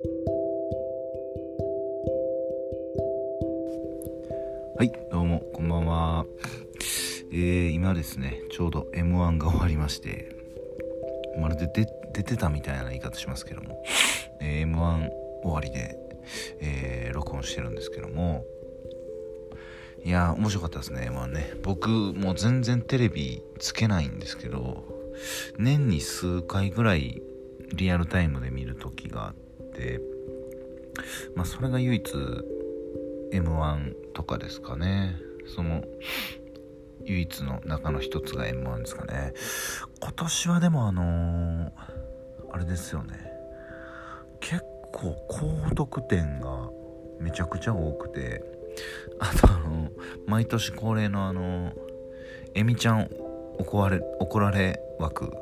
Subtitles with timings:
[0.00, 0.04] は
[4.84, 6.24] いどうもこんばんは。
[7.32, 10.36] えー、今ですねちょうど m 1が終わりまして
[11.40, 11.66] まるで
[12.12, 13.82] 出てたみたいな言い方しますけども、
[14.40, 15.08] えー、m 1
[15.42, 15.98] 終わりで、
[16.60, 18.44] えー、録音してるんですけども
[20.04, 21.54] いや面白かったですねまあね。
[21.64, 24.84] 僕もう全然テレビつけないんですけど
[25.58, 27.20] 年に数回ぐらい
[27.74, 29.47] リアルタイムで見る時があって
[31.34, 32.12] まあそれが唯一
[33.32, 35.16] m 1とかですかね。
[35.54, 35.82] その
[37.04, 39.32] 唯一の中の一つが m 1ですかね。
[40.00, 41.70] 今年はでもあのー、
[42.52, 43.14] あれですよね。
[44.40, 46.70] 結構高得点が
[47.20, 48.42] めちゃくちゃ多くて
[49.18, 49.90] あとあの
[50.26, 51.72] 毎年恒例のあの
[52.54, 53.08] えみちゃん
[53.58, 55.32] 怒られ怒られ枠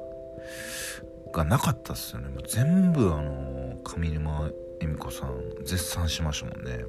[1.36, 2.28] がなかったっすよね。
[2.30, 4.50] もう全部あの上沼
[4.80, 6.84] 恵美子さん絶賛しましたもんね。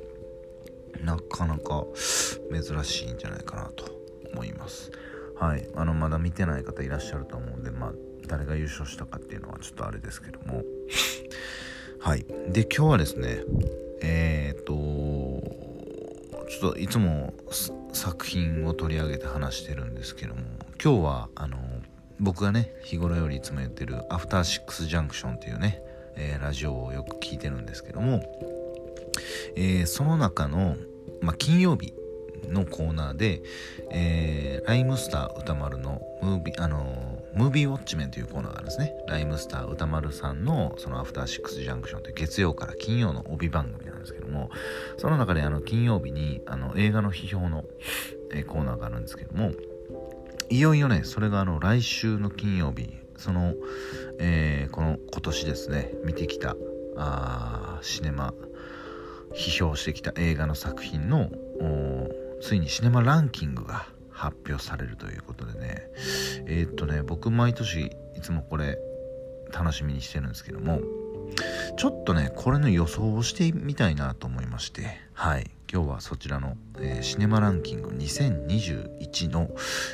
[1.03, 1.83] なかなか
[2.51, 3.85] 珍しいんじゃないかなと
[4.33, 4.91] 思います。
[5.35, 5.67] はい。
[5.75, 7.91] あのまだ見てない方いらっしゃると思うんでまあ
[8.27, 10.63] 誰が優勝したかっていうのはちょっとあれですけども。
[11.99, 12.25] はい。
[12.49, 13.39] で今日はですね
[14.01, 17.33] えっ、とちょっといつも
[17.91, 20.41] 作品を取り上げて話してるんですけども
[20.81, 21.57] 今日はあの
[22.19, 25.81] 僕がね日頃よりいつも言ってる「アフターシックスジャンクション」っていうね、
[26.15, 28.21] えー、ラジオをよく聞いてるんですけども、
[29.55, 30.75] えー、その中の、
[31.21, 31.93] まあ、金曜日
[32.49, 33.41] のコーナーで、
[33.91, 38.93] えー、ライムスター歌丸のムービー、あのー、ムービーウォッチメンというコーナーがあるんですね。
[39.07, 44.49] ライムスター歌丸さんのそのアフターシックスジャンクションという月曜から金曜の帯番組なんですけども、
[44.97, 47.65] その中であの金曜日にあの映画の批評の、
[48.31, 49.51] え、コーナーがあるんですけども、
[50.49, 53.53] いよいよね、それがあの来週の金曜日、その、
[54.19, 56.55] えー、この今年ですね、見てきた
[56.95, 58.33] あシネマ、
[59.33, 61.29] 批評してきた映画の作品の
[62.41, 65.89] ついにシネマランキングが発表されるということでね
[66.47, 68.79] えー、っとね僕毎年いつもこれ
[69.51, 70.81] 楽しみにしてるんですけども
[71.77, 75.56] ちょっとねこれの予想をしてみたいなと思いましてはい。
[75.71, 79.49] 今日はそちらの、えー、シネマランキング2021の、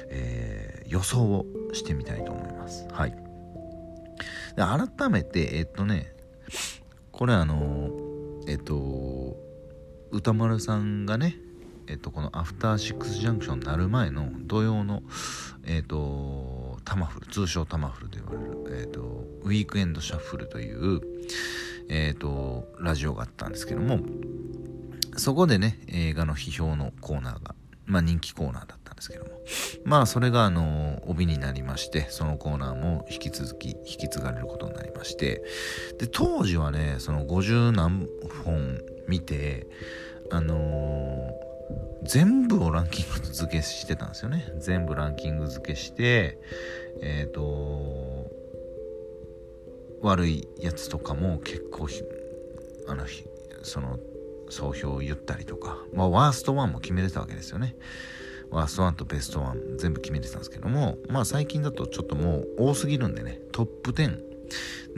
[0.09, 2.87] えー、予想をしてみたいと思います。
[2.91, 3.11] はい。
[4.55, 4.61] で
[4.97, 6.13] 改めてえ、っとね
[7.11, 7.89] これあの
[8.47, 9.35] えっと
[10.11, 11.37] 歌丸さんがね
[11.87, 15.03] えっと、このアフターシックスジャンクションになる前の土曜の、
[15.65, 19.01] えっと、タマフル、通称タマフルと言われる、えっと、
[19.41, 21.01] ウィークエンドシャッフルという、
[21.89, 23.99] えっと、ラジオがあったんですけども、
[25.17, 29.31] そこでね、映画の批評のコーナーが、まあ人気コーナーだったんですけども、
[29.85, 35.43] まあそれがあの、帯になりまして、そのコーナーも引き続き引き継がれることになりまして、
[35.99, 38.07] で、当時はね、その50何
[38.43, 39.67] 本見て、
[40.31, 41.43] あのー
[42.05, 44.45] 全部をランキング付けしてたんですよね。
[44.59, 46.37] 全部ランキング付けして
[47.01, 48.29] えっ、ー、と
[50.01, 51.87] 悪いやつとかも結構
[52.87, 53.05] あの
[53.63, 53.97] その
[54.53, 57.75] 総評を言ったりとか、まあ、ワースト1も決めてたわけですよね。
[58.51, 60.97] ワースト1とベスト1全部決めてたんですけども。
[61.09, 63.39] まあ最近だとちょっともう多すぎるんでね。
[63.51, 64.19] トップ10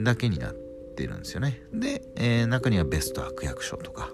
[0.00, 0.54] だけになっ
[0.94, 1.62] てるんですよね。
[1.72, 4.10] で、えー、中にはベスト悪役賞とか。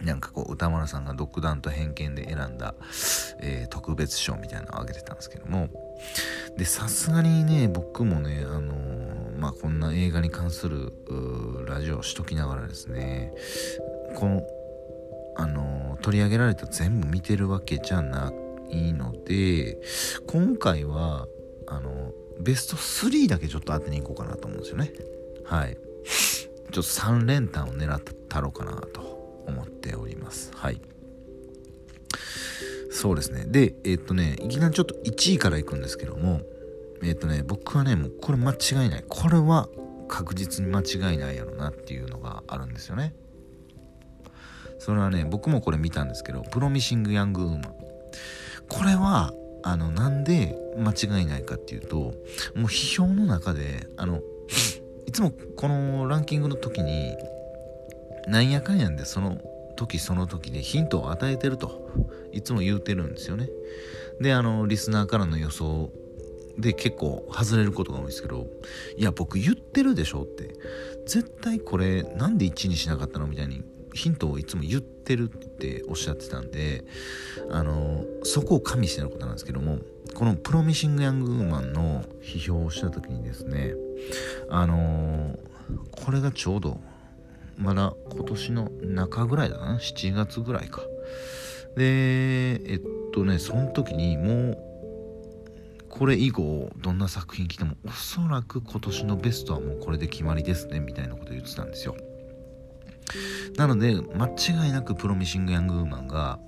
[0.00, 2.74] なんかこう歌丸さんが独断と偏見で選んだ、
[3.40, 5.68] えー、特別賞みたいなのをあげてたんですけども。
[6.56, 10.92] でさすがにね僕もねあのー、まあこんな映画に関する
[11.66, 13.32] ラジオをしときながらですね
[14.14, 14.42] この
[15.34, 18.32] あの、取り上げられた全部見てるわけじゃな
[18.70, 19.78] いので
[20.26, 21.26] 今回は
[21.66, 24.92] あのベスト3だけちょっと当てに行こうかなと思うんですよね
[25.44, 25.76] はい
[26.72, 29.12] ちょっと3連単を狙ったろうかなと
[29.46, 30.50] 思っております。
[30.54, 30.80] はい。
[32.90, 33.44] そうですね。
[33.46, 36.40] で、えー、っとね、いきなりちょっと1位からいくんですけども、
[37.02, 39.04] え、っとね、僕はね、もうこれ間違いない。
[39.08, 39.68] これは
[40.08, 43.14] 確実に間違いないやろなっていうのがあるんですよね。
[44.84, 47.60] それはね、僕もこれ見たんですけど、プロミシング・ヤング・ウーマン。
[48.68, 49.32] これは、
[49.62, 52.12] あの、なんで間違いないかっていうと、も
[52.62, 54.20] う批評の中で、あの、
[55.06, 57.16] いつもこのランキングの時に、
[58.26, 59.40] なんやかんやんでその
[59.76, 61.90] 時その時でヒントを与えてると
[62.32, 63.48] いつも言うてるんですよね
[64.20, 65.90] であのリスナーからの予想
[66.58, 68.46] で結構外れることが多いですけど
[68.96, 70.54] いや僕言ってるでしょって
[71.06, 76.84] 絶対これなんで1にしなかったのみたいにヒントをいつも言ってるっておっしゃってたんで
[77.50, 79.78] あのそこを加味してのことなんですけども
[80.14, 83.74] このプロミシング・ヤング・ウーマンの批評をした時にですね
[84.50, 85.38] あの
[85.90, 86.80] これがちょうど
[87.56, 90.82] まだ今年の中ぐらいだな7月ぐらいか。
[91.76, 92.80] でえっ
[93.12, 94.58] とねその時にもう
[95.88, 101.96] これ以後どんな作品来てもおそらく今年のベストはもうこれで決まりですねみたいなこと言ってたんですよ。
[103.56, 106.38] なので間違いなくプロミシング・ヤング・ウーマンが、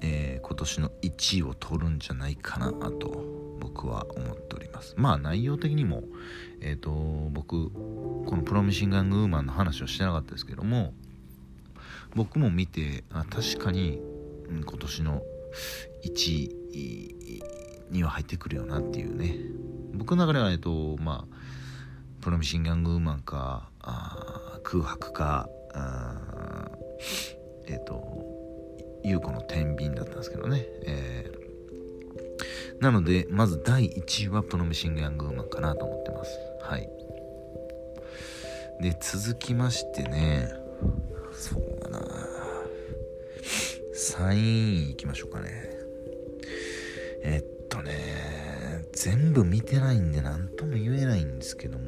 [0.00, 3.24] えー、今年の1位を取るんじゃないかなと
[3.60, 4.94] 僕は思っております。
[4.96, 6.02] まあ内容的にも
[6.60, 6.90] えっ、ー、と
[7.32, 10.92] 僕このプロミシング・ヤング・ウーマンの話をしてなかったですけども
[12.14, 14.00] 僕も見てあ確かに、
[14.48, 15.22] 今年の
[16.04, 17.42] 1位
[17.90, 19.36] には入ってくるよなっていうね。
[19.94, 21.34] 僕の中ではえっとまあ
[22.20, 26.70] プロミシング・ヤング・ウーマンかあ空白かあ
[27.66, 28.02] えっ、と
[29.04, 36.38] 優子の天秤だったんですけどね、えー、なのでまず第1位はプロミシング・ヤング・ウーマンかなと思ってます。
[36.62, 36.88] はい。
[38.80, 40.48] で続きましてね。
[41.32, 42.00] そうだな。
[43.94, 45.70] 3位いきましょうかね。
[47.22, 51.84] えっとね全部見てないんで何とも言えないんですけども。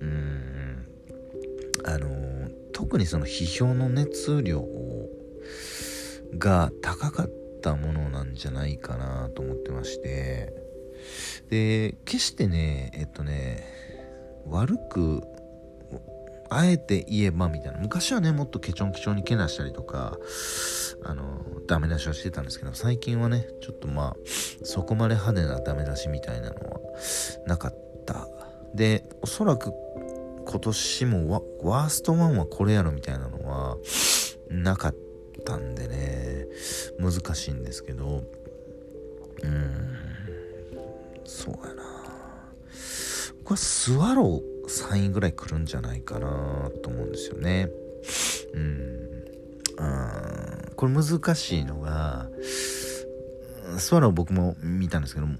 [0.00, 0.86] うーん。
[1.84, 2.29] あの
[2.80, 4.64] 特にその批評の熱量
[6.38, 7.30] が高かっ
[7.60, 10.54] たものなんじゃないかなと思ってまして。
[11.50, 13.66] で決してねえっとね
[14.46, 15.22] 悪く
[16.48, 17.78] あえて言えばみたいな。
[17.78, 20.16] 昔はねもっとケチョンケチョンにけなしたりとか
[21.04, 24.16] あのダメ出しはしてたんですけど最近はねちょっとまあ
[24.64, 26.80] そこまで派手なダメ出しみたいなのは
[27.46, 27.74] なかっ
[28.06, 28.26] た。
[28.74, 29.74] でおそらく
[30.50, 31.30] 今年も
[31.62, 33.76] ワースト1はこれやろみたいなのは
[34.50, 34.94] なかっ
[35.44, 36.46] たんでね。
[36.98, 38.24] 難しいんですけど。
[39.44, 39.96] うん。
[41.24, 41.82] そうやな。
[43.38, 47.70] 僕はスワロー3位ぐらい来るんじゃないかなと思うんですよね。
[48.54, 48.90] うん。
[50.76, 52.26] これ難しいのが
[53.78, 55.36] スワロー僕も見たんですけども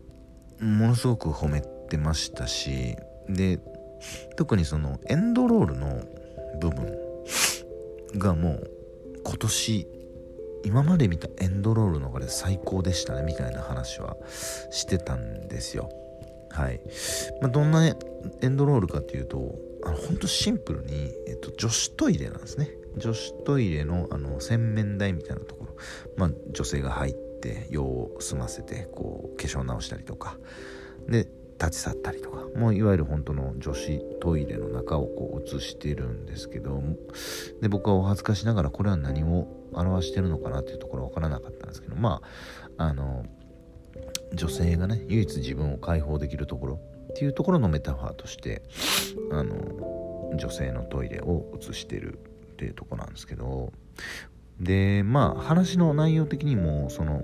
[0.60, 2.94] のすごく褒めてましたし
[3.26, 3.58] で
[4.36, 6.02] 特にそのエンドロールの
[6.60, 6.98] 部分
[8.18, 8.70] がもう
[9.24, 9.86] 今年
[10.64, 14.16] 今まで見たエンドロールの中で最高でしたねみたいな話は
[14.70, 15.88] してたんですよ。
[16.50, 16.80] はい、
[17.40, 17.94] まあ、どんなエ
[18.46, 19.54] ンドロールかっていうと
[19.84, 22.70] あのほんとシンプルに、えっと、女子トイレなんですね。
[22.96, 25.76] 女子トイレのあの洗面台みたいなところ、
[26.16, 30.36] まあ、女性が入って用を済ませてこう化粧直したりとか。
[31.08, 31.28] で
[31.60, 36.82] 立ち去ったりとかもういわゆる本当の女子トイレの中をこう映してるんですけど
[37.60, 42.22] で僕はお恥ずかしながらこれは何を表してるのかなっていうところ分からなかったんですけどま
[42.78, 43.24] ああの
[44.32, 46.80] 女性がね唯一自分を解放できるところ
[47.10, 48.62] っていうところのメタファーとして
[49.30, 52.18] あの女性のトイレを映してる
[52.52, 53.72] っていうとこなんですけど
[54.58, 57.22] でまあ話の内容的にもその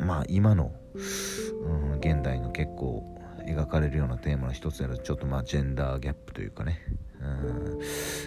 [0.00, 6.80] まあ今のうん、現代の結構描かれるようなテーマの一つであるちょっとまあジェンダーギャップというかね、
[7.20, 7.78] うん、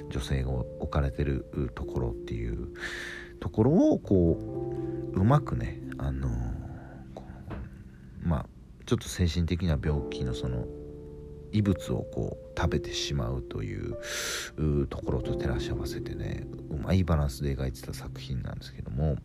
[0.10, 2.69] 女性が置かれてるところっていう
[3.40, 4.38] ところをこ
[5.13, 6.30] ううまくねあの
[8.24, 8.46] まあ
[8.86, 10.66] ちょっと精神的な病気のその
[11.52, 13.98] 異物をこう食べてしまうという
[14.88, 19.18] ところと照らし合わせてねうまいバランスで描いてた作品なんですけども、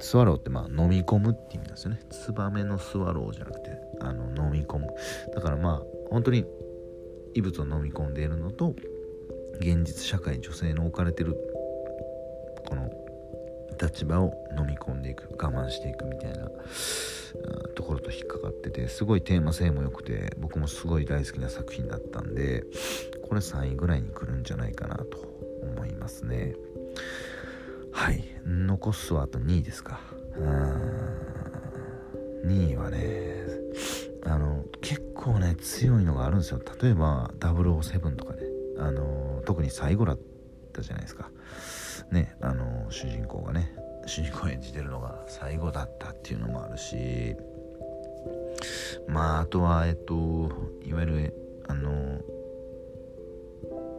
[0.00, 4.86] スワローってまあ飲み込むって意味なんですよねツバメのスワローじゃなくてあの飲み込む
[5.34, 6.44] だからまあ本当に
[7.34, 8.74] 異物を飲み込んでいるのと
[9.60, 11.36] 現実社会女性の置かれてる
[12.66, 12.90] この
[13.80, 16.48] 立場を飲み込んでいく我慢していくみたいな
[17.74, 22.64] ところと引っかかっててすごいテーマ性も良くて僕もすごい大好きな作品だったんで
[23.28, 25.04] これ3位ぐらいに来るんじゃないかなと
[25.62, 26.54] 思いますね。
[27.98, 28.22] はい。
[28.46, 29.98] 残すはあと2位ですか。
[30.36, 30.98] うん
[32.46, 33.42] 2位はね
[34.24, 36.60] あの結構ね強いのがあるんですよ。
[36.80, 38.42] 例えば007とかね。
[38.78, 40.18] あの特に最後だっ
[40.72, 41.28] たじゃないですか。
[42.12, 43.74] ねあの主人公がね
[44.06, 47.34] 主人公演じてるのが最後だったっていうのもあるし。
[49.08, 50.14] まああとはえっと
[50.84, 51.34] いわゆる
[51.66, 52.20] あの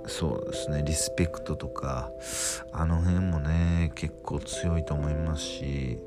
[0.10, 2.12] そうですねリスペクトとか
[2.74, 6.00] あの辺もね結構強いと思いますし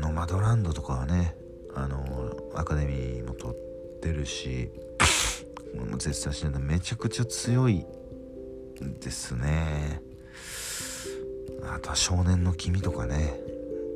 [0.00, 1.36] ノマドランドとかはね
[1.74, 4.70] あのアカデミーも取ってるし
[5.98, 7.86] 絶賛してるめちゃくちゃ強い
[9.00, 10.00] ですね。
[11.62, 13.38] あとは少年の君とかね。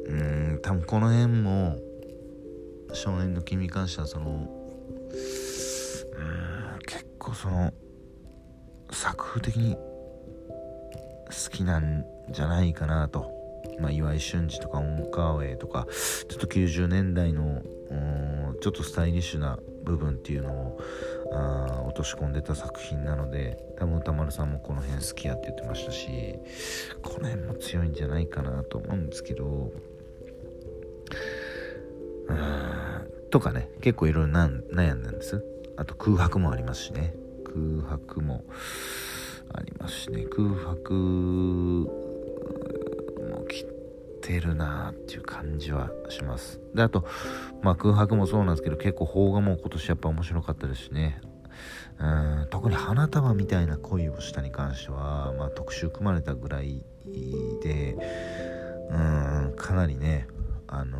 [0.06, 1.78] うん多分この辺も
[2.92, 4.48] 少年の君に関してはその
[7.32, 7.72] 構その
[8.90, 13.30] 作風的に好きなんじゃないかなと、
[13.80, 15.86] まあ、岩井俊二とかオンカーウェイとか
[16.28, 17.62] ちょっと90年代の
[18.60, 20.80] ちょっとスタイリッシュな部分っていうのを
[21.32, 26.08] あ落とし込んでた作品なので多分歌丸さんもこの辺好きやって言ってましたし
[27.02, 29.72] この辺も強いんじゃないかなと思うんですけど
[33.30, 34.46] とかね結構いろいろ悩
[34.94, 35.42] んだんです。
[35.76, 37.14] あと空白もありますしね。
[37.52, 38.44] 空白も
[39.52, 40.24] ありますしね。
[40.24, 41.86] 空白も
[43.48, 43.66] 切っ
[44.20, 46.60] てるなっていう感じはします。
[46.74, 47.06] であと、
[47.62, 51.20] まあ、空白もそうなんですけど結構邦画も今年やっぱ面白かったですしね。
[51.98, 56.84] うん特に花束みたいな恋をしたに関しては、まあ、特集組まれたぐらい
[57.62, 57.96] で
[58.90, 60.26] うんかなりね
[60.66, 60.98] あの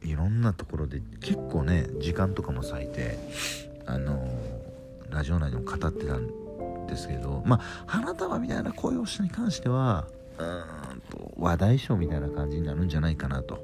[0.00, 3.18] ー、いろんなところで結構ね時間とかも割いて
[3.86, 4.61] あのー、
[5.12, 10.44] ラジオ内でも語ってたんですけどまあ花束みたいな声をしたに関してはう
[10.96, 13.60] んと話題賞みたいな感じになるんじゃないかなと。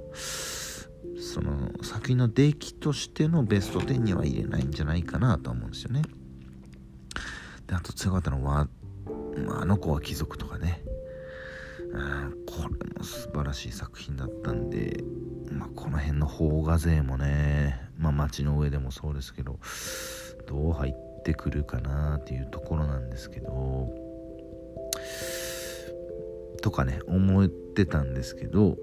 [1.21, 6.03] その作品の出来としてのベスト10には入れないんじゃないかなと思うんですよね。
[7.67, 8.69] であと強かったのは
[9.61, 10.83] 「あの子は貴族」とかね。
[12.47, 15.03] これも素晴らしい作品だったんで、
[15.51, 19.59] まあ、この辺の邦画勢もね、まあ、街の上でもそうですけど
[20.47, 23.89] どう入ってくるかなっていうところなんですけど
[26.63, 28.77] とかね思ってたんですけど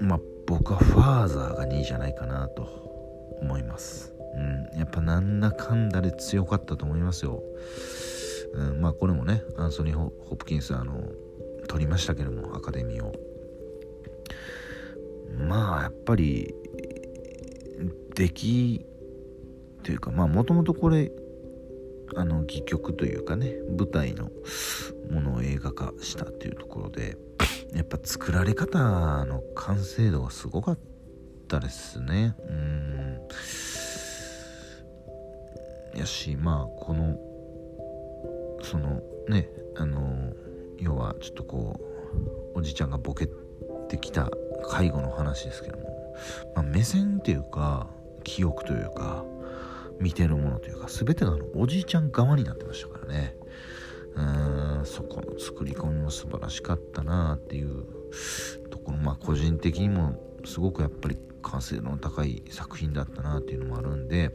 [0.00, 2.62] まあ僕はファーザーが2位じゃないかなと
[3.40, 4.14] 思います。
[4.34, 4.78] うん。
[4.78, 7.42] やっぱなんだかんだで強かったと思いますよ。
[8.54, 8.80] うん。
[8.80, 11.00] まあこれもねアンソニー・ホプキンスあの
[11.68, 13.12] 取りましたけどもアカデミーを。
[15.38, 16.54] まあやっぱり
[18.14, 18.86] 出来
[19.82, 21.10] というかまあもともとこれ
[22.16, 24.30] あの戯曲というかね舞台の
[25.10, 27.16] ものを映画化したっていうところで
[27.74, 30.78] やっぱ作られ方の完成度がすごかっ
[31.48, 32.34] たですね。
[32.48, 33.18] うん。
[35.94, 37.18] やしまあこの
[38.62, 40.32] そのねあの
[40.78, 41.80] 要はちょっとこ
[42.54, 43.28] うおじちゃんがボケ
[43.88, 44.30] てきた
[44.64, 46.14] 介護の話ですけども、
[46.54, 47.88] まあ、目線っていうか
[48.24, 49.24] 記憶というか
[50.00, 53.36] 見てるものというか全てがあのおじいちゃん側になってましたからね。
[54.14, 57.86] うんそこの作り込みも素晴らしかったなっていう
[58.70, 64.30] ところまあ個人的にもすごくやっぱり完成度の高い作品だったなっていうのもあるんで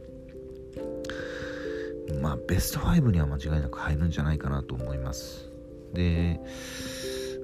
[2.20, 5.48] まあベスト5には間違いなく入るんじゃないかなと思います。
[5.92, 6.40] で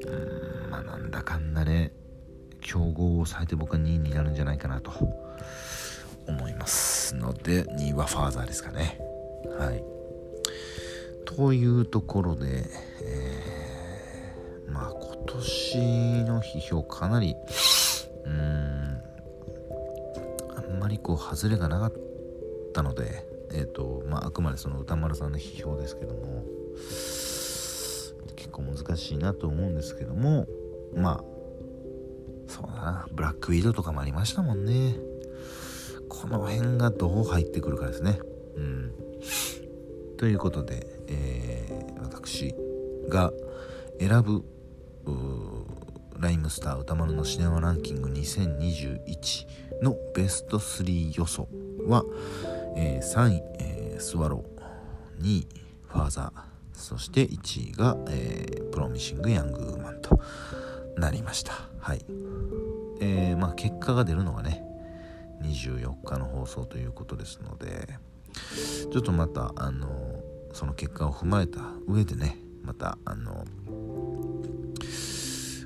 [0.06, 1.92] うんまあなんだかんだね
[2.60, 4.90] 競合を抑えて僕は2位になるんじゃないかなと。
[6.26, 8.98] 思いますので2はファーザーですかね。
[9.58, 9.84] はい。
[11.24, 12.64] というところで、
[13.02, 17.34] えー、まあ今年の批評かなり
[18.24, 19.00] うーん
[20.56, 21.92] あんまりこう外れがなかっ
[22.72, 26.44] たのでえっ、ー、とまああくまでその歌丸さんの批評ですけども
[28.36, 30.46] 結構難しいなと思うんですけども
[30.94, 31.24] まあ
[32.46, 33.06] そうだな。
[33.10, 34.96] ブラックウィードとかもありましたもんね。
[36.24, 38.18] この辺がどう入ってくるかですね。
[38.56, 38.92] うん。
[40.16, 42.54] ということで、えー、私
[43.08, 43.30] が
[44.00, 44.42] 選ぶ
[46.18, 51.46] ライムスター歌丸のシネマランキング2021のベスト3予想
[51.86, 52.02] は、
[52.76, 55.46] えー、3位、えー、スワロー2位
[55.86, 60.18] ファーザーそして1位が、えー、プロミシング・ヤング・ウーマンと
[60.96, 61.52] なりました。
[61.78, 62.04] はい。
[63.00, 64.64] えー、まあ結果が出るのがね
[65.42, 67.98] 24日の放送ということですので
[68.92, 69.88] ちょっとまたあの
[70.52, 73.44] その結果を踏まえた上でねまたあの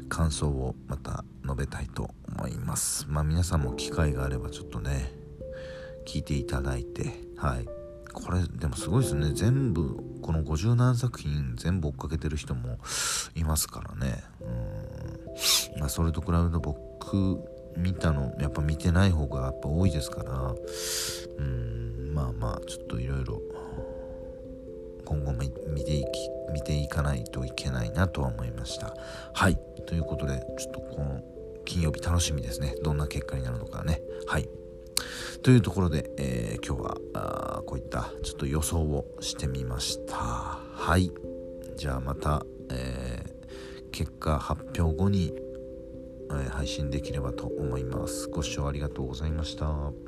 [0.08, 3.06] 感想をまた述べたいと思います。
[3.08, 5.12] まあ皆さんも機会があればちょっとね
[6.06, 7.68] 聞いていただいてはい。
[8.12, 9.30] これでもすごいですね。
[9.32, 12.78] 全部この50何作品全部追っかけてる人も
[13.36, 14.24] いますからね。
[14.40, 15.80] うん。
[15.80, 17.38] まあそれと比べると僕
[17.76, 20.54] 見たのやっぱ見てない方がやっぱ多いですから。
[21.38, 23.40] うんまあまあちょっといろいろ
[25.04, 26.06] 今後も見ていき
[26.52, 28.94] 見ていかないといけないなとは思いました。
[29.32, 29.58] はい。
[29.86, 31.22] ということでちょっとこの
[31.64, 32.74] 金曜日楽しみですね。
[32.82, 34.02] どんな結果になるのかね。
[34.26, 34.48] はい。
[35.42, 40.16] というところで、えー、今日はあこういったちょっと予想をしてみました。
[40.16, 41.10] はい。
[41.76, 45.32] じゃあまた、えー、結果発表後に、
[46.50, 48.28] 配信できればと思います。
[48.28, 50.07] ご視聴ありがとうございました。